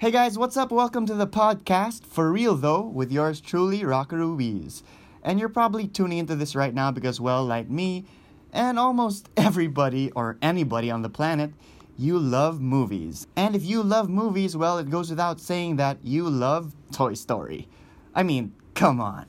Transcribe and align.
Hey 0.00 0.12
guys, 0.12 0.38
what's 0.38 0.56
up? 0.56 0.70
Welcome 0.70 1.06
to 1.06 1.14
the 1.14 1.26
podcast, 1.26 2.06
for 2.06 2.30
real 2.30 2.54
though, 2.54 2.82
with 2.82 3.10
yours 3.10 3.40
truly, 3.40 3.84
Rocker 3.84 4.18
Ruiz. 4.18 4.84
And 5.24 5.40
you're 5.40 5.48
probably 5.48 5.88
tuning 5.88 6.18
into 6.18 6.36
this 6.36 6.54
right 6.54 6.72
now 6.72 6.92
because, 6.92 7.20
well, 7.20 7.44
like 7.44 7.68
me, 7.68 8.04
and 8.52 8.78
almost 8.78 9.28
everybody 9.36 10.12
or 10.12 10.38
anybody 10.40 10.88
on 10.88 11.02
the 11.02 11.08
planet, 11.08 11.50
you 11.96 12.16
love 12.16 12.60
movies. 12.60 13.26
And 13.34 13.56
if 13.56 13.64
you 13.64 13.82
love 13.82 14.08
movies, 14.08 14.56
well, 14.56 14.78
it 14.78 14.88
goes 14.88 15.10
without 15.10 15.40
saying 15.40 15.78
that 15.78 15.98
you 16.04 16.30
love 16.30 16.76
Toy 16.92 17.14
Story. 17.14 17.66
I 18.14 18.22
mean, 18.22 18.54
come 18.74 19.00
on. 19.00 19.26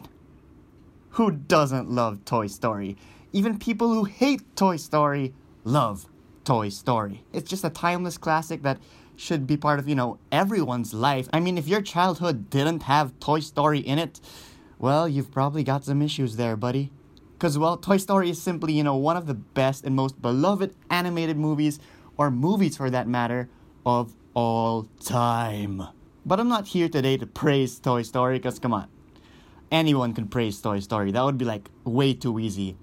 Who 1.14 1.32
doesn't 1.32 1.90
love 1.90 2.26
Toy 2.26 2.46
Story? 2.46 2.96
Even 3.34 3.58
people 3.58 3.92
who 3.92 4.04
hate 4.04 4.56
Toy 4.56 4.76
Story 4.76 5.34
love 5.64 6.06
Toy 6.44 6.70
Story. 6.70 7.24
It's 7.34 7.50
just 7.50 7.64
a 7.64 7.72
timeless 7.72 8.20
classic 8.20 8.62
that 8.62 8.78
should 9.20 9.46
be 9.46 9.58
part 9.58 9.80
of, 9.80 9.90
you 9.90 9.96
know, 9.96 10.18
everyone's 10.32 10.94
life. 10.94 11.28
I 11.34 11.42
mean, 11.42 11.58
if 11.58 11.68
your 11.68 11.82
childhood 11.82 12.50
didn't 12.50 12.84
have 12.84 13.20
Toy 13.20 13.42
Story 13.42 13.80
in 13.80 14.00
it, 14.00 14.22
well, 14.78 15.10
you've 15.10 15.30
probably 15.30 15.64
got 15.64 15.84
some 15.84 16.02
issues 16.02 16.38
there, 16.38 16.56
buddy. 16.56 16.90
Because, 17.34 17.58
well, 17.58 17.76
Toy 17.76 17.98
Story 17.98 18.30
is 18.30 18.42
simply, 18.42 18.74
you 18.74 18.84
know, 18.84 18.96
one 18.96 19.18
of 19.18 19.28
the 19.28 19.34
best 19.34 19.84
and 19.84 19.94
most 19.94 20.22
beloved 20.22 20.74
animated 20.90 21.38
movies, 21.38 21.80
or 22.18 22.32
movies 22.32 22.78
for 22.78 22.90
that 22.90 23.08
matter, 23.08 23.50
of 23.86 24.14
all 24.34 24.88
time. 25.04 25.84
But 26.26 26.40
I'm 26.40 26.50
not 26.50 26.68
here 26.68 26.88
today 26.88 27.18
to 27.18 27.28
praise 27.28 27.78
Toy 27.78 28.04
Story, 28.04 28.40
because 28.40 28.58
come 28.58 28.74
on. 28.74 28.88
Anyone 29.70 30.14
can 30.14 30.28
praise 30.28 30.62
Toy 30.62 30.80
Story. 30.80 31.12
That 31.12 31.24
would 31.24 31.38
be 31.38 31.46
like 31.46 31.70
way 31.84 32.14
too 32.14 32.40
easy. 32.40 32.78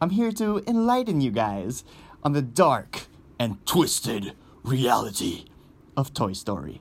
I'm 0.00 0.10
here 0.10 0.32
to 0.32 0.62
enlighten 0.66 1.22
you 1.22 1.30
guys 1.30 1.84
on 2.22 2.32
the 2.32 2.42
dark 2.42 3.06
and 3.38 3.64
twisted 3.66 4.32
reality 4.62 5.46
of 5.96 6.12
Toy 6.14 6.32
Story? 6.32 6.80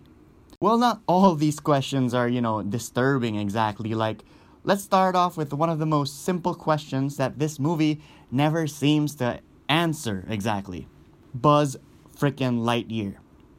Well, 0.60 0.78
not 0.78 1.02
all 1.08 1.36
these 1.36 1.60
questions 1.60 2.14
are, 2.14 2.30
you 2.30 2.42
know, 2.42 2.62
disturbing 2.62 3.36
exactly. 3.36 3.94
Like, 3.94 4.24
let's 4.64 4.84
start 4.84 5.16
off 5.16 5.36
with 5.36 5.54
one 5.54 5.70
of 5.70 5.80
the 5.80 5.86
most 5.86 6.24
simple 6.24 6.56
questions 6.56 7.18
that 7.18 7.38
this 7.38 7.60
movie 7.60 8.02
never 8.32 8.66
seems 8.68 9.16
to 9.16 9.40
answer 9.68 10.26
exactly 10.30 10.88
Buzz 11.34 11.78
frickin' 12.18 12.60
Lightyear. 12.60 13.16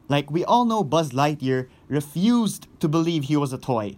Like, 0.07 0.31
we 0.31 0.45
all 0.45 0.65
know 0.65 0.83
Buzz 0.83 1.11
Lightyear 1.11 1.67
refused 1.87 2.67
to 2.79 2.87
believe 2.87 3.25
he 3.25 3.37
was 3.37 3.53
a 3.53 3.57
toy, 3.57 3.97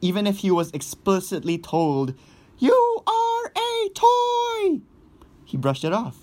even 0.00 0.26
if 0.26 0.38
he 0.38 0.50
was 0.50 0.70
explicitly 0.72 1.58
told, 1.58 2.14
You 2.58 3.02
are 3.06 3.52
a 3.56 3.88
toy! 3.94 4.80
He 5.44 5.56
brushed 5.56 5.84
it 5.84 5.92
off. 5.92 6.18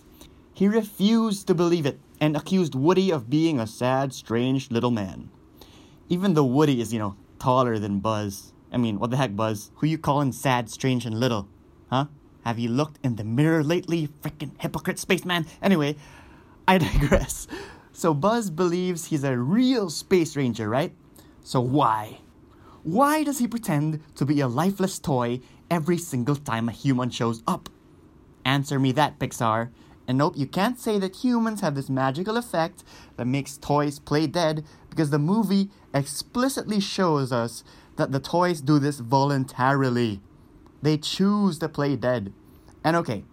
He 0.54 0.68
refused 0.68 1.48
to 1.48 1.56
believe 1.56 1.86
it 1.86 2.00
and 2.22 2.38
accused 2.38 2.76
Woody 2.76 3.12
of 3.12 3.32
being 3.32 3.60
a 3.60 3.66
sad, 3.66 4.14
strange 4.14 4.70
little 4.70 4.92
man. 4.92 5.32
Even 6.08 6.36
though 6.36 6.46
Woody 6.46 6.80
is, 6.80 6.94
you 6.94 7.00
know, 7.00 7.16
taller 7.40 7.80
than 7.80 8.00
Buzz. 8.00 8.54
I 8.72 8.78
mean, 8.78 9.00
what 9.00 9.10
the 9.10 9.18
heck, 9.18 9.36
Buzz? 9.36 9.72
Who 9.78 9.88
you 9.88 9.98
calling 9.98 10.32
sad, 10.32 10.70
strange, 10.70 11.06
and 11.06 11.20
little? 11.20 11.50
Huh? 11.90 12.06
Have 12.46 12.60
you 12.60 12.70
looked 12.70 13.00
in 13.04 13.16
the 13.16 13.24
mirror 13.24 13.64
lately, 13.64 14.08
frickin' 14.22 14.52
hypocrite 14.60 15.00
spaceman? 15.00 15.48
Anyway, 15.64 15.96
I 16.68 16.78
digress. 16.78 17.48
So 17.92 18.14
Buzz 18.14 18.52
believes 18.52 19.06
he's 19.06 19.24
a 19.24 19.38
real 19.38 19.90
space 19.90 20.36
ranger, 20.36 20.70
right? 20.70 20.94
So 21.44 21.60
why? 21.60 22.20
Why 22.84 23.24
does 23.24 23.40
he 23.40 23.48
pretend 23.48 24.02
to 24.16 24.26
be 24.26 24.42
a 24.42 24.48
lifeless 24.48 25.00
toy 25.00 25.42
every 25.70 25.98
single 25.98 26.36
time 26.36 26.70
a 26.70 26.72
human 26.72 27.10
shows 27.10 27.42
up? 27.48 27.68
Answer 28.46 28.80
me 28.80 28.92
that, 28.94 29.20
Pixar. 29.20 29.70
And 30.08 30.18
nope, 30.18 30.34
you 30.36 30.48
can't 30.48 30.80
say 30.80 31.00
that 31.00 31.18
humans 31.18 31.62
have 31.62 31.76
this 31.76 31.90
magical 31.90 32.38
effect 32.38 32.84
that 33.18 33.26
makes 33.26 33.58
toys 33.58 34.00
play 34.00 34.28
dead 34.28 34.66
because 34.90 35.10
the 35.10 35.20
movie 35.20 35.70
explicitly 35.94 36.80
shows 36.80 37.32
us 37.32 37.64
that 37.96 38.12
the 38.12 38.20
toys 38.20 38.62
do 38.62 38.80
this 38.80 39.00
voluntarily. 39.00 40.22
They 40.82 40.98
choose 40.98 41.60
to 41.60 41.70
play 41.70 41.96
dead. 41.96 42.34
And 42.84 42.96
okay, 42.98 43.24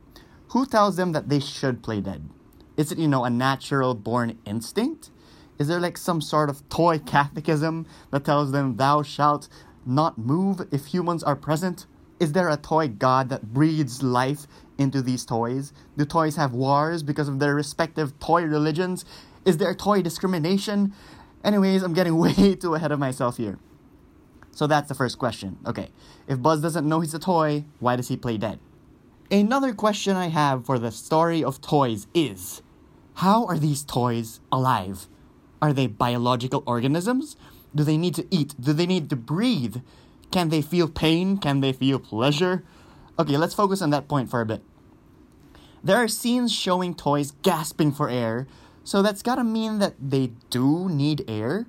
who 0.48 0.66
tells 0.66 0.96
them 0.96 1.12
that 1.12 1.28
they 1.28 1.40
should 1.40 1.82
play 1.82 2.00
dead? 2.00 2.28
Is 2.76 2.92
it, 2.92 2.98
you 2.98 3.08
know, 3.08 3.24
a 3.24 3.30
natural 3.30 3.94
born 3.94 4.38
instinct? 4.44 5.10
Is 5.58 5.66
there 5.66 5.80
like 5.80 5.96
some 5.98 6.20
sort 6.20 6.48
of 6.48 6.68
toy 6.68 6.98
catechism 6.98 7.86
that 8.10 8.24
tells 8.24 8.52
them 8.52 8.76
thou 8.76 9.02
shalt 9.02 9.48
not 9.84 10.16
move 10.16 10.68
if 10.70 10.86
humans 10.86 11.24
are 11.24 11.34
present? 11.34 11.86
Is 12.20 12.32
there 12.32 12.48
a 12.48 12.56
toy 12.56 12.88
god 12.88 13.28
that 13.30 13.52
breathes 13.52 14.02
life 14.02 14.46
into 14.78 15.02
these 15.02 15.24
toys? 15.24 15.72
Do 15.96 16.04
toys 16.04 16.36
have 16.36 16.52
wars 16.52 17.02
because 17.02 17.28
of 17.28 17.38
their 17.38 17.54
respective 17.54 18.18
toy 18.18 18.44
religions? 18.44 19.04
Is 19.44 19.58
there 19.58 19.74
toy 19.74 20.02
discrimination? 20.02 20.94
Anyways, 21.44 21.82
I'm 21.82 21.92
getting 21.92 22.16
way 22.18 22.54
too 22.54 22.74
ahead 22.74 22.92
of 22.92 22.98
myself 22.98 23.36
here. 23.36 23.58
So 24.52 24.66
that's 24.66 24.88
the 24.88 24.94
first 24.94 25.18
question. 25.18 25.58
Okay, 25.66 25.90
if 26.26 26.42
Buzz 26.42 26.60
doesn't 26.60 26.88
know 26.88 27.00
he's 27.00 27.14
a 27.14 27.18
toy, 27.18 27.64
why 27.78 27.96
does 27.96 28.08
he 28.08 28.16
play 28.16 28.38
dead? 28.38 28.58
Another 29.30 29.74
question 29.74 30.16
I 30.16 30.28
have 30.28 30.64
for 30.64 30.78
the 30.78 30.90
story 30.90 31.44
of 31.44 31.60
toys 31.60 32.06
is 32.14 32.62
how 33.14 33.46
are 33.46 33.58
these 33.58 33.84
toys 33.84 34.40
alive? 34.50 35.06
Are 35.60 35.72
they 35.72 35.86
biological 35.86 36.62
organisms? 36.66 37.36
Do 37.74 37.84
they 37.84 37.98
need 37.98 38.14
to 38.14 38.26
eat? 38.30 38.54
Do 38.60 38.72
they 38.72 38.86
need 38.86 39.10
to 39.10 39.16
breathe? 39.16 39.78
Can 40.30 40.48
they 40.48 40.62
feel 40.62 40.88
pain? 40.88 41.36
Can 41.36 41.60
they 41.60 41.72
feel 41.72 41.98
pleasure? 41.98 42.64
Okay, 43.20 43.36
let's 43.36 43.54
focus 43.54 43.82
on 43.82 43.90
that 43.90 44.06
point 44.06 44.30
for 44.30 44.40
a 44.40 44.46
bit. 44.46 44.62
There 45.82 45.96
are 45.96 46.06
scenes 46.06 46.52
showing 46.52 46.94
toys 46.94 47.32
gasping 47.42 47.90
for 47.90 48.08
air, 48.08 48.46
so 48.84 49.02
that's 49.02 49.22
gotta 49.22 49.42
mean 49.42 49.80
that 49.80 49.94
they 50.00 50.32
do 50.50 50.88
need 50.88 51.24
air. 51.28 51.66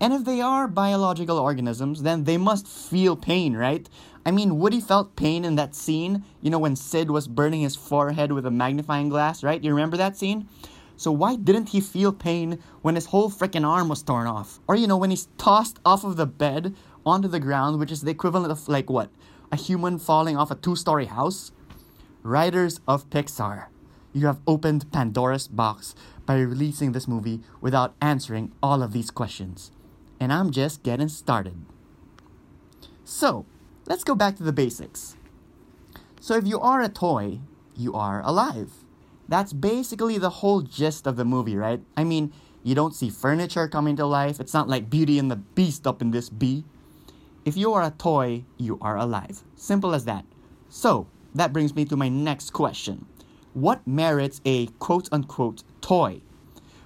And 0.00 0.12
if 0.12 0.24
they 0.24 0.40
are 0.40 0.68
biological 0.68 1.38
organisms, 1.38 2.02
then 2.02 2.24
they 2.24 2.36
must 2.36 2.66
feel 2.66 3.16
pain, 3.16 3.56
right? 3.56 3.88
I 4.26 4.32
mean, 4.32 4.58
Woody 4.58 4.80
felt 4.80 5.16
pain 5.16 5.44
in 5.44 5.54
that 5.56 5.74
scene, 5.74 6.24
you 6.42 6.50
know, 6.50 6.58
when 6.58 6.76
Sid 6.76 7.10
was 7.10 7.26
burning 7.26 7.62
his 7.62 7.74
forehead 7.74 8.32
with 8.32 8.44
a 8.44 8.50
magnifying 8.50 9.08
glass, 9.08 9.42
right? 9.42 9.62
You 9.62 9.70
remember 9.70 9.96
that 9.96 10.16
scene? 10.16 10.48
So 10.96 11.10
why 11.10 11.36
didn't 11.36 11.70
he 11.70 11.80
feel 11.80 12.12
pain 12.12 12.58
when 12.82 12.96
his 12.96 13.06
whole 13.06 13.30
freaking 13.30 13.66
arm 13.66 13.88
was 13.88 14.02
torn 14.02 14.26
off? 14.26 14.60
Or, 14.68 14.76
you 14.76 14.86
know, 14.86 14.98
when 14.98 15.10
he's 15.10 15.28
tossed 15.38 15.78
off 15.86 16.04
of 16.04 16.16
the 16.16 16.26
bed 16.26 16.74
onto 17.06 17.28
the 17.28 17.40
ground, 17.40 17.78
which 17.80 17.90
is 17.90 18.02
the 18.02 18.10
equivalent 18.10 18.52
of, 18.52 18.68
like, 18.68 18.90
what? 18.90 19.10
A 19.52 19.56
human 19.56 19.98
falling 19.98 20.36
off 20.36 20.50
a 20.50 20.54
two 20.54 20.74
story 20.74 21.06
house? 21.06 21.52
Writers 22.22 22.80
of 22.88 23.08
Pixar, 23.10 23.66
you 24.12 24.26
have 24.26 24.40
opened 24.46 24.90
Pandora's 24.90 25.46
box 25.46 25.94
by 26.24 26.38
releasing 26.38 26.92
this 26.92 27.06
movie 27.06 27.40
without 27.60 27.94
answering 28.00 28.52
all 28.62 28.82
of 28.82 28.92
these 28.92 29.10
questions. 29.10 29.70
And 30.18 30.32
I'm 30.32 30.50
just 30.50 30.82
getting 30.82 31.08
started. 31.08 31.66
So, 33.04 33.44
let's 33.86 34.04
go 34.04 34.14
back 34.14 34.36
to 34.36 34.42
the 34.42 34.52
basics. 34.52 35.16
So, 36.20 36.36
if 36.36 36.46
you 36.46 36.60
are 36.60 36.80
a 36.80 36.88
toy, 36.88 37.40
you 37.76 37.92
are 37.94 38.22
alive. 38.24 38.70
That's 39.28 39.52
basically 39.52 40.16
the 40.16 40.30
whole 40.30 40.62
gist 40.62 41.06
of 41.06 41.16
the 41.16 41.24
movie, 41.24 41.56
right? 41.56 41.80
I 41.96 42.04
mean, 42.04 42.32
you 42.62 42.74
don't 42.74 42.94
see 42.94 43.10
furniture 43.10 43.66
coming 43.66 43.96
to 43.96 44.06
life. 44.06 44.38
It's 44.38 44.54
not 44.54 44.68
like 44.68 44.88
Beauty 44.88 45.18
and 45.18 45.30
the 45.30 45.36
Beast 45.36 45.86
up 45.86 46.00
in 46.00 46.12
this 46.12 46.30
bee. 46.30 46.64
If 47.44 47.56
you 47.56 47.72
are 47.72 47.82
a 47.82 47.90
toy, 47.90 48.44
you 48.56 48.78
are 48.80 48.96
alive. 48.96 49.42
Simple 49.56 49.94
as 49.94 50.04
that. 50.04 50.24
So, 50.68 51.08
that 51.34 51.52
brings 51.52 51.74
me 51.74 51.84
to 51.86 51.96
my 51.96 52.08
next 52.08 52.52
question. 52.52 53.04
What 53.52 53.84
merits 53.84 54.40
a 54.44 54.68
quote 54.78 55.08
unquote 55.10 55.64
toy? 55.80 56.20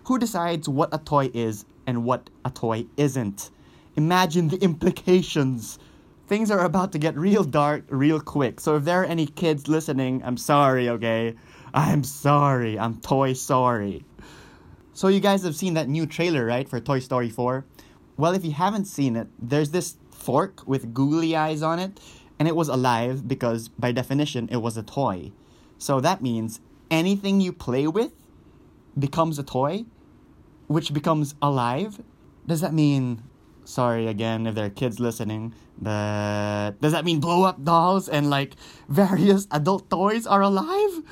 Who 0.05 0.19
decides 0.19 0.66
what 0.66 0.95
a 0.95 0.99
toy 0.99 1.31
is 1.34 1.66
and 1.87 2.05
what 2.05 2.31
a 2.43 2.50
toy 2.50 2.87
isn't? 2.97 3.50
Imagine 3.97 4.49
the 4.49 4.56
implications. 4.62 5.78
Things 6.27 6.50
are 6.50 6.65
about 6.65 6.91
to 6.93 6.99
get 6.99 7.19
real 7.19 7.45
dark 7.45 7.84
real 7.91 8.19
quick. 8.19 8.59
So 8.59 8.77
if 8.77 8.84
there 8.84 9.03
are 9.03 9.05
any 9.05 9.27
kids 9.27 9.69
listening, 9.69 10.22
I'm 10.25 10.39
sorry, 10.39 10.89
okay? 10.89 11.34
I'm 11.75 12.03
sorry. 12.03 12.78
I'm 12.78 12.99
toy 13.03 13.34
sorry. 13.34 14.06
So 14.95 15.09
you 15.09 15.21
guys 15.21 15.43
have 15.43 15.55
seen 15.55 15.75
that 15.75 15.89
new 15.89 16.06
trailer, 16.06 16.47
right, 16.47 16.66
for 16.66 16.81
Toy 16.81 17.00
Story 17.00 17.28
4? 17.28 17.66
Well, 18.16 18.33
if 18.33 18.47
you 18.47 18.53
haven't 18.53 18.86
seen 18.86 19.15
it, 19.15 19.28
there's 19.39 19.71
this 19.71 19.97
fork 20.16 20.66
with 20.66 20.92
googly 20.95 21.36
eyes 21.36 21.63
on 21.63 21.78
it, 21.78 22.01
and 22.39 22.48
it 22.48 22.57
was 22.57 22.68
alive 22.68 23.28
because, 23.28 23.68
by 23.68 23.92
definition, 23.92 24.48
it 24.51 24.59
was 24.59 24.77
a 24.77 24.83
toy. 24.83 25.33
So 25.78 26.01
that 26.01 26.22
means 26.22 26.60
anything 26.91 27.41
you 27.41 27.53
play 27.53 27.86
with 27.86 28.13
becomes 28.98 29.39
a 29.39 29.42
toy, 29.42 29.84
which 30.66 30.92
becomes 30.92 31.34
alive. 31.41 32.01
Does 32.47 32.60
that 32.60 32.72
mean, 32.72 33.22
sorry 33.65 34.07
again 34.07 34.47
if 34.47 34.54
there 34.54 34.66
are 34.66 34.71
kids 34.71 34.98
listening, 34.98 35.54
but 35.80 36.72
does 36.80 36.92
that 36.92 37.04
mean 37.04 37.21
blow 37.21 37.45
up 37.45 37.62
dolls 37.62 38.09
and 38.09 38.30
like 38.30 38.57
various 38.89 39.47
adult 39.51 39.91
toys 39.91 40.27
are 40.27 40.41
alive? 40.41 41.03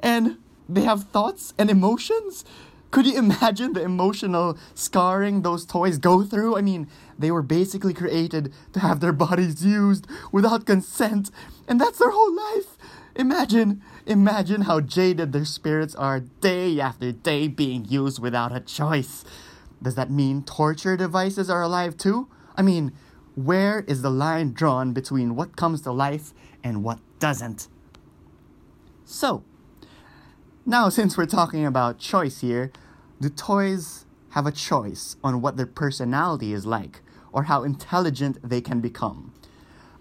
And 0.00 0.38
they 0.68 0.82
have 0.82 1.04
thoughts 1.04 1.54
and 1.58 1.70
emotions? 1.70 2.44
Could 2.90 3.06
you 3.06 3.18
imagine 3.18 3.72
the 3.72 3.82
emotional 3.82 4.56
scarring 4.74 5.42
those 5.42 5.66
toys 5.66 5.98
go 5.98 6.22
through? 6.22 6.56
I 6.56 6.62
mean, 6.62 6.88
they 7.18 7.30
were 7.30 7.42
basically 7.42 7.92
created 7.92 8.52
to 8.72 8.80
have 8.80 9.00
their 9.00 9.12
bodies 9.12 9.64
used 9.64 10.06
without 10.32 10.66
consent, 10.66 11.30
and 11.68 11.80
that's 11.80 11.98
their 11.98 12.10
whole 12.10 12.34
life. 12.34 12.76
Imagine, 13.14 13.82
imagine 14.04 14.62
how 14.62 14.80
jaded 14.80 15.32
their 15.32 15.46
spirits 15.46 15.94
are 15.94 16.20
day 16.20 16.78
after 16.80 17.12
day 17.12 17.48
being 17.48 17.86
used 17.86 18.20
without 18.20 18.54
a 18.54 18.60
choice. 18.60 19.24
Does 19.82 19.94
that 19.94 20.10
mean 20.10 20.42
torture 20.42 20.96
devices 20.96 21.50
are 21.50 21.62
alive 21.62 21.96
too? 21.96 22.28
I 22.56 22.62
mean, 22.62 22.92
where 23.34 23.80
is 23.80 24.02
the 24.02 24.10
line 24.10 24.52
drawn 24.52 24.92
between 24.92 25.34
what 25.34 25.56
comes 25.56 25.82
to 25.82 25.92
life 25.92 26.32
and 26.62 26.82
what 26.82 27.00
doesn't? 27.18 27.68
So, 29.04 29.44
now 30.66 30.88
since 30.88 31.16
we're 31.16 31.26
talking 31.26 31.64
about 31.64 31.98
choice 31.98 32.40
here, 32.40 32.72
do 33.20 33.28
toys 33.28 34.04
have 34.30 34.46
a 34.46 34.52
choice 34.52 35.16
on 35.22 35.40
what 35.40 35.56
their 35.56 35.66
personality 35.66 36.52
is 36.52 36.66
like 36.66 37.00
or 37.32 37.44
how 37.44 37.62
intelligent 37.62 38.36
they 38.42 38.60
can 38.60 38.80
become? 38.80 39.32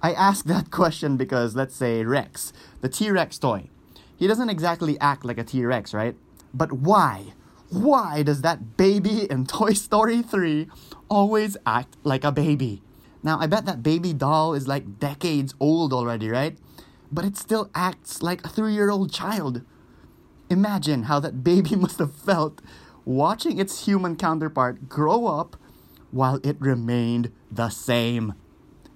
I 0.02 0.12
ask 0.12 0.46
that 0.46 0.72
question 0.72 1.18
because, 1.18 1.56
let's 1.56 1.76
say, 1.76 2.04
Rex, 2.04 2.52
the 2.82 2.90
T 2.90 3.12
Rex 3.12 3.38
toy, 3.38 3.70
he 4.18 4.28
doesn't 4.28 4.50
exactly 4.50 5.00
act 5.00 5.24
like 5.24 5.38
a 5.38 5.44
T 5.44 5.64
Rex, 5.64 5.94
right? 5.94 6.16
But 6.54 6.72
why? 6.72 7.34
Why 7.70 8.24
does 8.24 8.42
that 8.42 8.76
baby 8.76 9.24
in 9.30 9.46
Toy 9.46 9.74
Story 9.74 10.24
3 10.24 10.68
always 11.10 11.58
act 11.66 11.96
like 12.04 12.24
a 12.24 12.32
baby? 12.32 12.82
Now, 13.22 13.40
I 13.40 13.48
bet 13.48 13.66
that 13.66 13.84
baby 13.84 14.14
doll 14.14 14.54
is 14.54 14.68
like 14.68 15.00
decades 15.00 15.54
old 15.60 15.94
already, 15.94 16.30
right? 16.30 16.58
But 17.12 17.26
it 17.26 17.38
still 17.38 17.70
acts 17.74 18.22
like 18.22 18.44
a 18.44 18.50
three 18.50 18.74
year 18.74 18.90
old 18.90 19.12
child. 19.12 19.62
Imagine 20.50 21.04
how 21.04 21.20
that 21.20 21.44
baby 21.44 21.76
must 21.76 22.00
have 22.00 22.14
felt 22.14 22.62
watching 23.04 23.60
its 23.60 23.86
human 23.86 24.16
counterpart 24.16 24.88
grow 24.88 25.28
up 25.28 25.58
while 26.12 26.40
it 26.44 26.58
remained 26.60 27.32
the 27.52 27.70
same. 27.70 28.34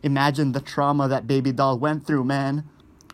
Imagine 0.04 0.52
the 0.52 0.62
trauma 0.62 1.08
that 1.08 1.28
baby 1.28 1.52
doll 1.52 1.78
went 1.78 2.06
through, 2.06 2.24
man. 2.24 2.64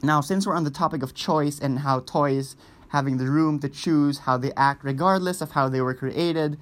Now, 0.04 0.22
since 0.22 0.46
we're 0.46 0.56
on 0.56 0.66
the 0.66 0.70
topic 0.70 1.02
of 1.02 1.14
choice 1.14 1.60
and 1.60 1.80
how 1.80 2.02
toys 2.02 2.56
having 2.90 3.18
the 3.18 3.26
room 3.26 3.60
to 3.60 3.70
choose 3.70 4.20
how 4.20 4.38
they 4.38 4.52
act 4.56 4.84
regardless 4.84 5.42
of 5.42 5.52
how 5.52 5.68
they 5.70 5.82
were 5.82 5.94
created, 5.94 6.60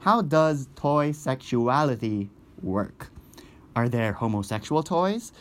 how 0.00 0.22
does 0.22 0.68
toy 0.76 1.12
sexuality 1.12 2.30
work? 2.62 3.10
Are 3.74 3.88
there 3.88 4.14
homosexual 4.14 4.82
toys? 4.82 5.32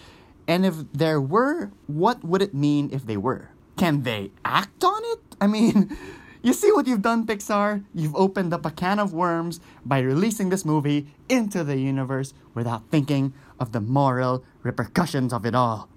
And 0.48 0.66
if 0.66 0.76
there 0.92 1.22
were, 1.22 1.72
what 1.88 2.24
would 2.24 2.42
it 2.42 2.54
mean 2.54 2.90
if 2.92 3.06
they 3.06 3.18
were? 3.18 3.50
Can 3.78 4.04
they 4.04 4.32
act 4.44 4.84
on 4.84 5.02
it? 5.04 5.20
I 5.42 5.48
mean, 5.48 5.96
you 6.42 6.54
see 6.54 6.72
what 6.72 6.88
you've 6.88 7.02
done, 7.02 7.26
Pixar? 7.26 7.84
You've 7.94 8.16
opened 8.16 8.54
up 8.54 8.66
a 8.66 8.72
can 8.72 9.00
of 9.00 9.14
worms 9.14 9.60
by 9.86 10.00
releasing 10.00 10.50
this 10.50 10.64
movie 10.64 11.08
into 11.28 11.64
the 11.64 11.78
universe 11.78 12.34
without 12.54 12.90
thinking 12.90 13.34
of 13.60 13.72
the 13.72 13.82
moral 13.82 14.44
repercussions 14.64 15.34
of 15.34 15.46
it 15.46 15.56
all. 15.56 15.90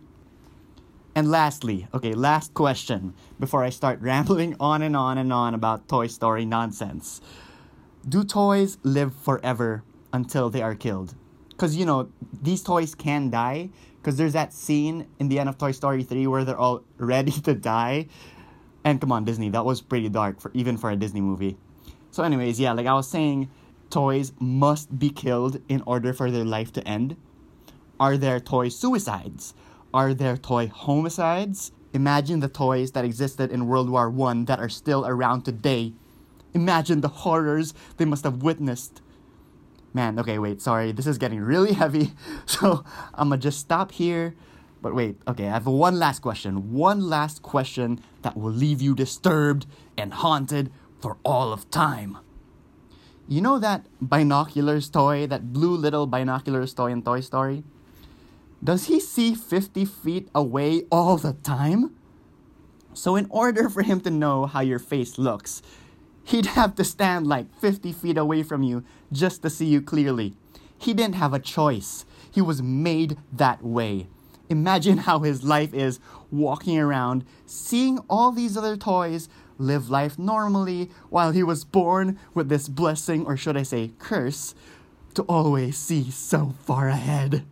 And 1.15 1.31
lastly, 1.31 1.89
okay, 1.93 2.15
last 2.15 2.55
question 2.55 3.15
before 3.41 3.65
I 3.65 3.71
start 3.71 4.01
rambling 4.03 4.57
on 4.61 4.83
and 4.83 4.97
on 4.97 5.19
and 5.19 5.33
on 5.33 5.55
about 5.55 5.89
Toy 5.89 6.07
Story 6.07 6.45
nonsense. 6.45 7.21
Do 8.09 8.25
toys 8.25 8.79
live 8.85 9.15
forever 9.15 9.83
until 10.13 10.49
they 10.49 10.63
are 10.63 10.75
killed? 10.75 11.15
Because, 11.51 11.77
you 11.77 11.85
know, 11.85 12.09
these 12.41 12.63
toys 12.63 12.95
can 12.95 13.31
die. 13.31 13.71
Because 14.09 14.17
there's 14.17 14.33
that 14.33 14.55
scene 14.55 15.07
in 15.19 15.29
the 15.29 15.39
end 15.39 15.51
of 15.51 15.59
Toy 15.59 15.71
Story 15.71 16.03
3 16.03 16.27
where 16.29 16.43
they're 16.43 16.57
all 16.57 16.83
ready 16.97 17.31
to 17.43 17.53
die. 17.53 18.07
And 18.83 18.99
come 18.99 19.13
on, 19.13 19.27
Disney, 19.27 19.51
that 19.51 19.67
was 19.67 19.83
pretty 19.83 20.09
dark 20.09 20.41
for 20.41 20.51
even 20.55 20.79
for 20.79 20.91
a 20.91 20.97
Disney 20.97 21.21
movie. 21.21 21.59
So, 22.11 22.23
anyways, 22.23 22.59
yeah, 22.59 22.73
like 22.73 22.87
I 22.87 22.95
was 22.95 23.07
saying, 23.07 23.51
toys 23.91 24.33
must 24.41 24.99
be 24.99 25.11
killed 25.11 25.61
in 25.69 25.83
order 25.83 26.15
for 26.15 26.31
their 26.31 26.47
life 26.47 26.73
to 26.73 26.89
end. 26.89 27.17
Are 28.01 28.17
there 28.17 28.41
toy 28.41 28.71
suicides? 28.71 29.53
Are 29.93 30.15
there 30.15 30.39
toy 30.39 30.69
homicides? 30.69 31.73
Imagine 31.93 32.41
the 32.41 32.49
toys 32.49 32.93
that 32.93 33.05
existed 33.05 33.53
in 33.53 33.67
World 33.67 33.91
War 33.91 34.11
I 34.27 34.45
that 34.45 34.59
are 34.59 34.71
still 34.71 35.07
around 35.07 35.43
today. 35.43 35.93
Imagine 36.55 37.03
the 37.03 37.09
horrors 37.09 37.75
they 37.99 38.07
must 38.07 38.25
have 38.25 38.43
witnessed. 38.43 39.03
Man, 39.95 40.19
okay, 40.19 40.39
wait, 40.39 40.61
sorry, 40.61 40.93
this 40.93 41.07
is 41.07 41.19
getting 41.19 41.41
really 41.41 41.73
heavy, 41.73 42.13
so 42.47 42.85
I'm 43.15 43.31
gonna 43.31 43.41
just 43.41 43.59
stop 43.59 43.93
here. 43.93 44.35
But 44.81 44.95
wait, 44.95 45.21
okay, 45.27 45.49
I 45.49 45.53
have 45.53 45.67
one 45.67 45.99
last 45.99 46.21
question. 46.21 46.73
One 46.73 47.01
last 47.01 47.43
question 47.43 48.01
that 48.23 48.37
will 48.37 48.53
leave 48.53 48.81
you 48.81 48.95
disturbed 48.95 49.67
and 49.97 50.15
haunted 50.15 50.71
for 51.01 51.17
all 51.25 51.53
of 51.53 51.71
time. 51.71 52.19
You 53.27 53.41
know 53.41 53.59
that 53.59 53.87
binoculars 54.01 54.89
toy, 54.89 55.27
that 55.27 55.53
blue 55.53 55.77
little 55.77 56.07
binoculars 56.07 56.73
toy 56.73 56.93
in 56.93 57.03
Toy 57.03 57.21
Story? 57.21 57.65
Does 58.63 58.87
he 58.87 59.01
see 59.01 59.35
50 59.35 59.85
feet 59.85 60.29
away 60.35 60.85
all 60.91 61.17
the 61.17 61.35
time? 61.35 61.95
So, 62.95 63.17
in 63.17 63.27
order 63.31 63.69
for 63.69 63.83
him 63.83 64.01
to 64.01 64.11
know 64.11 64.47
how 64.47 64.61
your 64.61 64.79
face 64.81 65.19
looks, 65.19 65.63
he'd 66.29 66.47
have 66.47 66.75
to 66.75 66.85
stand 66.85 67.27
like 67.27 67.47
50 67.59 67.93
feet 67.93 68.19
away 68.19 68.43
from 68.43 68.63
you 68.63 68.85
just 69.11 69.41
to 69.43 69.51
see 69.51 69.67
you 69.67 69.81
clearly. 69.81 70.35
He 70.77 70.93
didn't 70.93 71.15
have 71.15 71.33
a 71.33 71.39
choice, 71.39 72.05
he 72.31 72.43
was 72.43 72.63
made 72.63 73.17
that 73.33 73.63
way. 73.65 74.07
Imagine 74.51 74.99
how 74.99 75.21
his 75.21 75.43
life 75.43 75.75
is 75.75 76.01
walking 76.31 76.79
around, 76.79 77.25
seeing 77.47 77.99
all 78.09 78.33
these 78.33 78.57
other 78.57 78.77
toys 78.77 79.29
live 79.59 79.91
life 79.91 80.19
normally 80.19 80.91
while 81.11 81.33
he 81.33 81.43
was 81.43 81.65
born 81.65 82.19
with 82.35 82.49
this 82.49 82.69
blessing, 82.69 83.27
or 83.27 83.37
should 83.37 83.57
I 83.57 83.63
say, 83.63 83.93
curse, 83.99 84.55
to 85.15 85.23
always 85.23 85.77
see 85.77 86.11
so 86.11 86.55
far 86.65 86.89
ahead. 86.89 87.45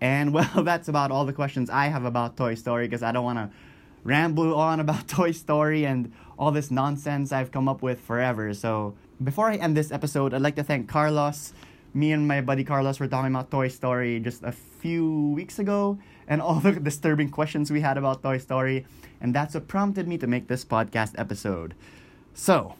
And 0.00 0.32
well, 0.34 0.50
that's 0.64 0.88
about 0.88 1.10
all 1.10 1.24
the 1.24 1.32
questions 1.32 1.70
I 1.70 1.86
have 1.86 2.04
about 2.04 2.36
Toy 2.36 2.54
Story 2.54 2.86
because 2.86 3.02
I 3.02 3.12
don't 3.12 3.24
want 3.24 3.38
to 3.38 3.50
ramble 4.06 4.54
on 4.54 4.80
about 4.80 5.08
Toy 5.18 5.32
Story 5.32 5.84
and 5.84 6.12
all 6.38 6.52
this 6.52 6.70
nonsense 6.70 7.32
I've 7.32 7.50
come 7.50 7.68
up 7.68 7.82
with 7.82 8.00
forever. 8.00 8.54
So, 8.54 8.94
before 9.22 9.50
I 9.50 9.56
end 9.56 9.76
this 9.76 9.90
episode, 9.90 10.32
I'd 10.32 10.42
like 10.42 10.56
to 10.56 10.62
thank 10.62 10.88
Carlos. 10.88 11.52
Me 11.94 12.12
and 12.12 12.28
my 12.28 12.40
buddy 12.42 12.62
Carlos 12.62 13.00
were 13.00 13.08
talking 13.08 13.34
about 13.34 13.50
Toy 13.50 13.68
Story 13.68 14.20
just 14.20 14.42
a 14.42 14.52
few 14.52 15.32
weeks 15.34 15.58
ago 15.58 15.98
and 16.28 16.40
all 16.40 16.60
the 16.60 16.72
disturbing 16.72 17.30
questions 17.30 17.70
we 17.70 17.80
had 17.80 17.98
about 17.98 18.22
Toy 18.22 18.38
Story. 18.38 18.86
And 19.20 19.34
that's 19.34 19.54
what 19.54 19.66
prompted 19.66 20.06
me 20.06 20.18
to 20.18 20.26
make 20.26 20.46
this 20.46 20.64
podcast 20.64 21.14
episode. 21.18 21.74
So, 22.34 22.74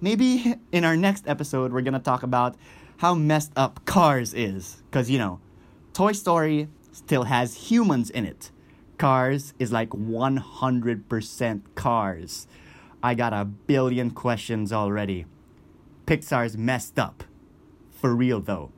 maybe 0.00 0.54
in 0.70 0.84
our 0.84 0.96
next 0.96 1.26
episode, 1.26 1.72
we're 1.72 1.82
going 1.82 1.94
to 1.94 1.98
talk 1.98 2.22
about 2.22 2.54
how 2.98 3.14
messed 3.14 3.52
up 3.56 3.84
Cars 3.86 4.34
is. 4.34 4.82
Because, 4.90 5.10
you 5.10 5.18
know, 5.18 5.40
Toy 5.94 6.12
Story 6.12 6.68
still 6.92 7.24
has 7.24 7.70
humans 7.70 8.10
in 8.10 8.26
it. 8.26 8.50
Cars 9.02 9.52
is 9.58 9.72
like 9.72 9.88
100% 9.88 11.62
Cars. 11.74 12.46
I 13.02 13.14
got 13.16 13.32
a 13.32 13.44
billion 13.44 14.12
questions 14.12 14.72
already. 14.72 15.26
Pixar's 16.06 16.56
messed 16.56 17.00
up. 17.00 17.24
For 17.90 18.14
real 18.14 18.38
though. 18.38 18.70